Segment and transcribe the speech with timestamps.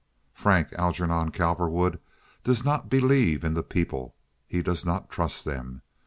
[0.33, 1.99] Frank Algernon Cowperwood
[2.43, 4.15] does not believe in the people;
[4.47, 5.83] he does not trust them.